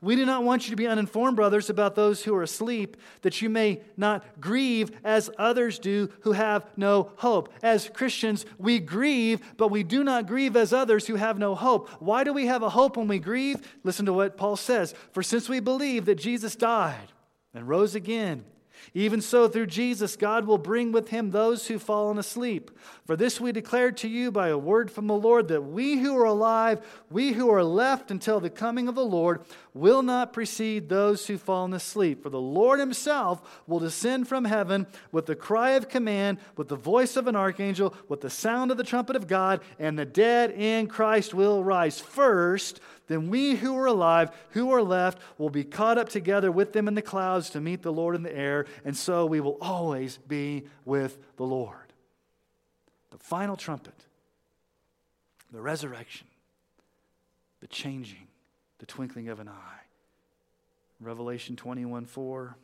[0.00, 3.42] We do not want you to be uninformed, brothers, about those who are asleep, that
[3.42, 7.52] you may not grieve as others do who have no hope.
[7.62, 11.88] As Christians, we grieve, but we do not grieve as others who have no hope.
[12.00, 13.60] Why do we have a hope when we grieve?
[13.82, 14.94] Listen to what Paul says.
[15.12, 17.12] For since we believe that Jesus died
[17.52, 18.44] and rose again,
[18.92, 22.70] even so, through Jesus, God will bring with him those who've fallen asleep.
[23.06, 26.16] For this we declare to you by a word from the Lord that we who
[26.18, 29.42] are alive, we who are left until the coming of the Lord,
[29.74, 32.22] will not precede those who've fallen asleep.
[32.22, 36.76] For the Lord himself will descend from heaven with the cry of command, with the
[36.76, 40.50] voice of an archangel, with the sound of the trumpet of God, and the dead
[40.52, 45.64] in Christ will rise first then we who are alive, who are left, will be
[45.64, 48.66] caught up together with them in the clouds to meet the Lord in the air,
[48.84, 51.92] and so we will always be with the Lord.
[53.10, 54.06] The final trumpet,
[55.52, 56.26] the resurrection,
[57.60, 58.28] the changing,
[58.78, 59.80] the twinkling of an eye.
[61.00, 62.56] Revelation 21 4.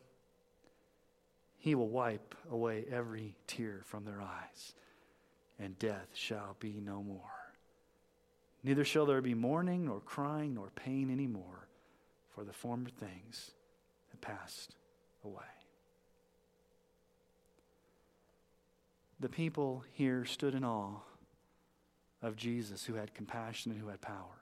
[1.59, 4.75] He will wipe away every tear from their eyes,
[5.59, 7.40] and death shall be no more.
[8.63, 11.69] Neither shall there be mourning, nor crying, nor pain anymore,
[12.35, 13.53] for the former things
[14.11, 14.75] have passed
[15.25, 15.43] away.
[19.19, 21.01] The people here stood in awe
[22.23, 24.41] of Jesus who had compassion and who had power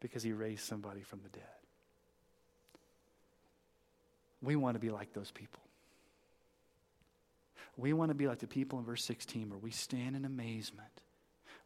[0.00, 1.42] because he raised somebody from the dead.
[4.40, 5.62] We want to be like those people.
[7.76, 11.02] We want to be like the people in verse 16 where we stand in amazement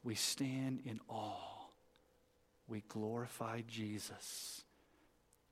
[0.05, 1.67] we stand in awe.
[2.69, 4.63] We glorify Jesus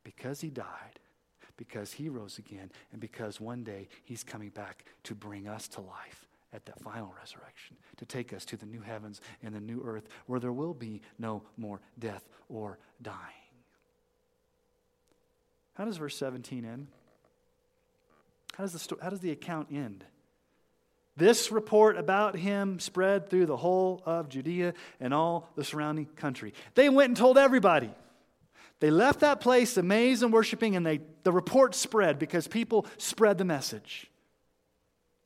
[0.04, 0.98] because he died,
[1.56, 5.80] because he rose again, and because one day he's coming back to bring us to
[5.80, 9.82] life at that final resurrection, to take us to the new heavens and the new
[9.84, 13.16] earth where there will be no more death or dying.
[15.74, 16.88] How does verse 17 end?
[18.54, 20.04] How does the, sto- how does the account end?
[21.16, 26.54] This report about him spread through the whole of Judea and all the surrounding country.
[26.74, 27.90] They went and told everybody.
[28.80, 33.36] They left that place amazed and worshiping, and they, the report spread because people spread
[33.36, 34.10] the message.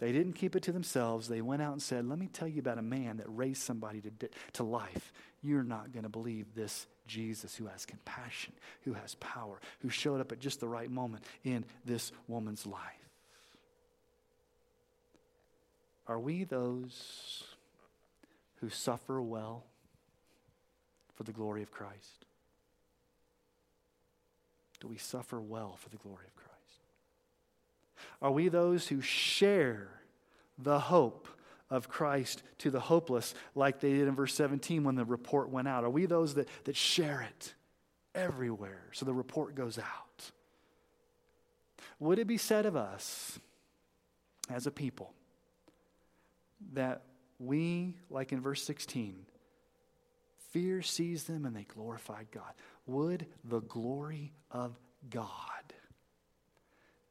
[0.01, 1.28] They didn't keep it to themselves.
[1.28, 4.01] They went out and said, Let me tell you about a man that raised somebody
[4.01, 5.12] to, to life.
[5.41, 10.20] You're not going to believe this Jesus who has compassion, who has power, who showed
[10.20, 13.03] up at just the right moment in this woman's life.
[16.14, 17.42] Are we those
[18.60, 19.64] who suffer well
[21.16, 22.24] for the glory of Christ?
[24.78, 26.54] Do we suffer well for the glory of Christ?
[28.22, 29.88] Are we those who share
[30.56, 31.26] the hope
[31.68, 35.66] of Christ to the hopeless, like they did in verse 17 when the report went
[35.66, 35.82] out?
[35.82, 37.54] Are we those that, that share it
[38.14, 40.30] everywhere so the report goes out?
[41.98, 43.40] Would it be said of us
[44.48, 45.12] as a people
[46.72, 47.02] that
[47.38, 49.26] we, like in verse 16,
[50.50, 52.52] fear seized them and they glorified God?
[52.86, 55.74] Would the glory of God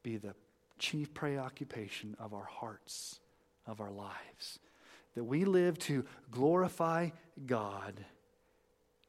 [0.04, 0.36] be the
[0.84, 3.20] chief preoccupation of our hearts,
[3.66, 4.60] of our lives.
[5.16, 7.12] That we live to glorify
[7.46, 8.06] God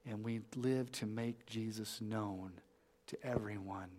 [0.08, 2.52] and we live to make Jesus known
[3.08, 3.90] to everyone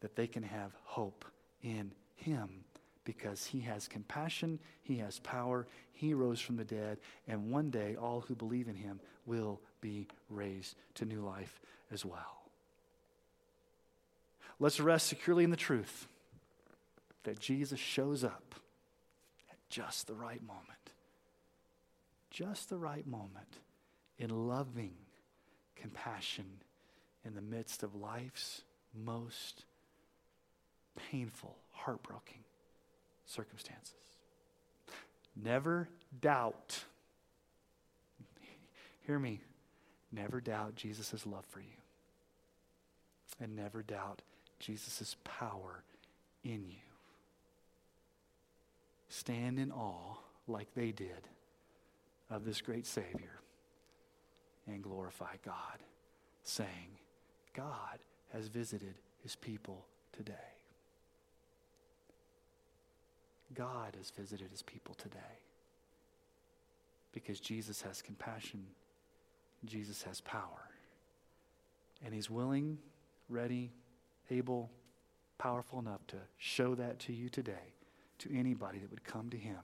[0.00, 1.24] that they can have hope
[1.62, 2.64] in Him
[3.06, 7.96] because He has compassion, He has power, He rose from the dead, and one day
[7.96, 11.58] all who believe in Him will be raised to new life
[11.90, 12.42] as well.
[14.60, 16.06] Let's rest securely in the truth
[17.24, 18.54] that Jesus shows up
[19.50, 20.64] at just the right moment.
[22.30, 23.60] Just the right moment
[24.18, 24.94] in loving
[25.76, 26.46] compassion
[27.24, 28.62] in the midst of life's
[28.94, 29.64] most
[31.10, 32.45] painful, heartbreaking
[33.26, 33.94] circumstances.
[35.34, 35.88] Never
[36.20, 36.84] doubt,
[39.06, 39.40] hear me,
[40.10, 41.66] never doubt Jesus' love for you.
[43.38, 44.22] And never doubt
[44.58, 45.82] Jesus' power
[46.42, 46.86] in you
[49.16, 50.16] stand in awe
[50.46, 51.28] like they did
[52.30, 53.40] of this great Savior
[54.66, 55.78] and glorify God,
[56.42, 56.98] saying,
[57.54, 57.98] God
[58.32, 60.55] has visited his people today.
[63.54, 65.18] God has visited his people today
[67.12, 68.66] because Jesus has compassion,
[69.64, 70.70] Jesus has power,
[72.04, 72.78] and he's willing,
[73.28, 73.72] ready,
[74.30, 74.70] able,
[75.38, 77.74] powerful enough to show that to you today
[78.18, 79.58] to anybody that would come to him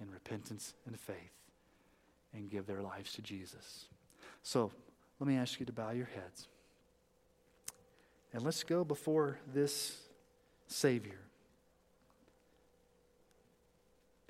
[0.00, 1.32] in repentance and faith
[2.34, 3.86] and give their lives to Jesus.
[4.42, 4.72] So
[5.20, 6.48] let me ask you to bow your heads.
[8.32, 9.98] And let's go before this
[10.66, 11.20] Savior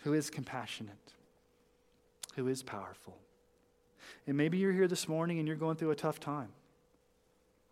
[0.02, 1.12] who is compassionate,
[2.34, 3.16] who is powerful.
[4.26, 6.48] And maybe you're here this morning and you're going through a tough time.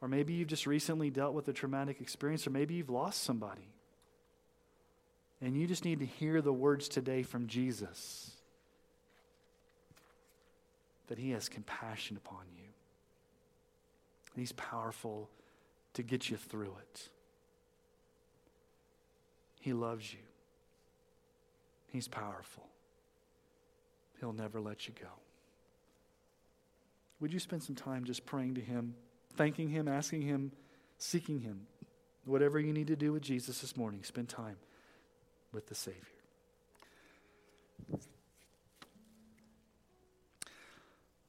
[0.00, 3.68] Or maybe you've just recently dealt with a traumatic experience, or maybe you've lost somebody.
[5.42, 8.32] And you just need to hear the words today from Jesus
[11.08, 12.68] that He has compassion upon you.
[14.36, 15.28] He's powerful
[15.94, 17.08] to get you through it.
[19.60, 20.29] He loves you.
[21.92, 22.66] He's powerful.
[24.20, 25.08] He'll never let you go.
[27.20, 28.94] Would you spend some time just praying to Him,
[29.36, 30.52] thanking Him, asking Him,
[30.98, 31.66] seeking Him?
[32.24, 34.56] Whatever you need to do with Jesus this morning, spend time
[35.52, 36.00] with the Savior.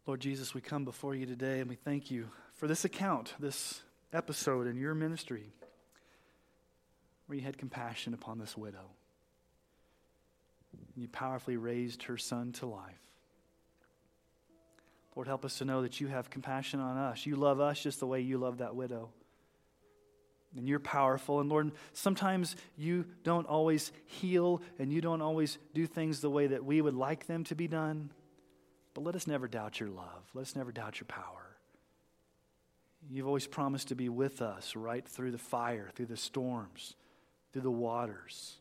[0.05, 3.81] Lord Jesus, we come before you today and we thank you for this account, this
[4.11, 5.53] episode in your ministry
[7.27, 8.89] where you had compassion upon this widow.
[10.95, 12.99] You powerfully raised her son to life.
[15.15, 17.25] Lord, help us to know that you have compassion on us.
[17.25, 19.09] You love us just the way you love that widow
[20.55, 21.39] and you're powerful.
[21.39, 26.47] And Lord, sometimes you don't always heal and you don't always do things the way
[26.47, 28.11] that we would like them to be done.
[28.93, 30.29] But let us never doubt your love.
[30.33, 31.57] Let us never doubt your power.
[33.09, 36.95] You've always promised to be with us right through the fire, through the storms,
[37.51, 38.57] through the waters.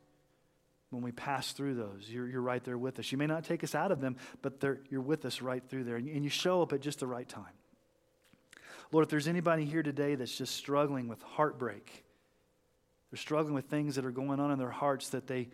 [0.91, 3.12] When we pass through those, you're, you're right there with us.
[3.12, 5.97] You may not take us out of them, but you're with us right through there.
[5.97, 7.45] And, and you show up at just the right time.
[8.91, 12.05] Lord, if there's anybody here today that's just struggling with heartbreak,
[13.11, 15.49] they're struggling with things that are going on in their hearts that they,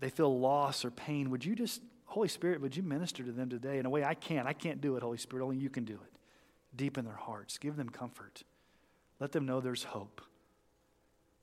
[0.00, 3.50] they feel loss or pain, would you just, Holy Spirit, would you minister to them
[3.50, 4.46] today in a way I can't?
[4.46, 5.44] I can't do it, Holy Spirit.
[5.44, 6.12] Only you can do it.
[6.74, 7.58] Deep in their hearts.
[7.58, 8.42] Give them comfort.
[9.20, 10.22] Let them know there's hope.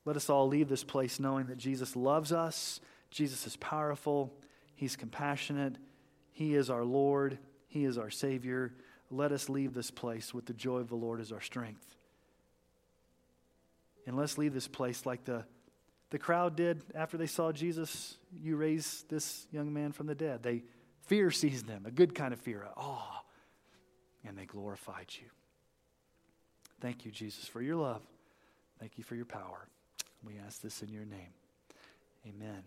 [0.05, 2.79] Let us all leave this place knowing that Jesus loves us,
[3.09, 4.33] Jesus is powerful,
[4.75, 5.77] He's compassionate,
[6.31, 7.37] He is our Lord,
[7.67, 8.73] He is our Savior
[9.11, 11.85] let us leave this place with the joy of the Lord as our strength.
[14.07, 15.43] And let's leave this place like the,
[16.09, 20.41] the crowd did after they saw Jesus, you raise this young man from the dead.
[20.41, 20.63] They
[21.05, 23.21] fear seized them, a good kind of fear, awe,
[24.25, 25.27] and they glorified you.
[26.79, 28.01] Thank you, Jesus, for your love.
[28.79, 29.67] Thank you for your power.
[30.25, 31.33] We ask this in your name.
[32.27, 32.63] Amen.